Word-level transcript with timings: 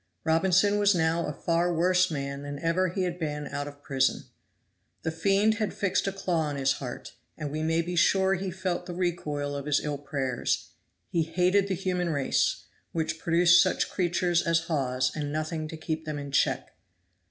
Robinson 0.23 0.79
was 0.79 0.95
now 0.95 1.27
a 1.27 1.31
far 1.31 1.71
worse 1.71 2.09
man 2.09 2.41
than 2.41 2.57
ever 2.57 2.87
he 2.87 3.03
had 3.03 3.19
been 3.19 3.45
out 3.45 3.67
of 3.67 3.83
prison. 3.83 4.23
The 5.03 5.11
fiend 5.11 5.57
had 5.59 5.75
fixed 5.75 6.07
a 6.07 6.11
claw 6.11 6.49
in 6.49 6.55
his 6.55 6.71
heart, 6.73 7.13
and 7.37 7.51
we 7.51 7.61
may 7.61 7.83
be 7.83 7.95
sure 7.95 8.33
he 8.33 8.49
felt 8.49 8.87
the 8.87 8.95
recoil 8.95 9.55
of 9.55 9.67
his 9.67 9.79
ill 9.79 9.99
prayers. 9.99 10.71
He 11.11 11.21
hated 11.21 11.67
the 11.67 11.75
human 11.75 12.09
race, 12.09 12.63
which 12.93 13.19
produced 13.19 13.61
such 13.61 13.91
creatures 13.91 14.41
as 14.41 14.61
Hawes 14.61 15.11
and 15.15 15.31
nothing 15.31 15.67
to 15.67 15.77
keep 15.77 16.05
them 16.05 16.17
in 16.17 16.31
check. 16.31 16.75